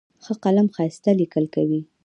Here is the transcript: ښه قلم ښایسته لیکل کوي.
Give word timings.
ښه 0.23 0.33
قلم 0.43 0.67
ښایسته 0.75 1.11
لیکل 1.21 1.45
کوي. 1.55 1.81